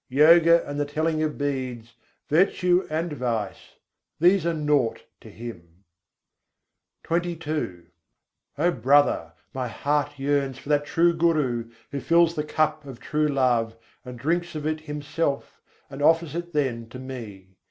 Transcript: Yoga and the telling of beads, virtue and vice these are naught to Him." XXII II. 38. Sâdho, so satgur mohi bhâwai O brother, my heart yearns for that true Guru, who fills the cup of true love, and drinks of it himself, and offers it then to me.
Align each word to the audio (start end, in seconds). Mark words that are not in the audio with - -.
Yoga 0.09 0.67
and 0.67 0.79
the 0.79 0.85
telling 0.85 1.21
of 1.21 1.37
beads, 1.37 1.93
virtue 2.27 2.87
and 2.89 3.13
vice 3.13 3.75
these 4.19 4.47
are 4.47 4.53
naught 4.55 5.03
to 5.19 5.29
Him." 5.29 5.83
XXII 7.07 7.13
II. 7.13 7.19
38. 7.21 7.21
Sâdho, 7.41 7.45
so 7.45 7.51
satgur 7.51 7.53
mohi 7.53 7.75
bhâwai 7.75 7.83
O 8.57 8.71
brother, 8.81 9.33
my 9.53 9.67
heart 9.67 10.17
yearns 10.17 10.57
for 10.57 10.69
that 10.69 10.87
true 10.87 11.13
Guru, 11.13 11.69
who 11.91 11.99
fills 11.99 12.33
the 12.33 12.43
cup 12.43 12.83
of 12.83 12.99
true 12.99 13.27
love, 13.27 13.77
and 14.03 14.17
drinks 14.17 14.55
of 14.55 14.65
it 14.65 14.79
himself, 14.79 15.61
and 15.87 16.01
offers 16.01 16.33
it 16.33 16.51
then 16.51 16.89
to 16.89 16.97
me. 16.97 17.49